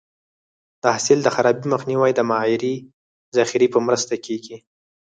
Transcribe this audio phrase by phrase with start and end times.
[0.81, 2.75] د حاصل د خرابي مخنیوی د معیاري
[3.37, 4.57] ذخیرې په مرسته کېږي.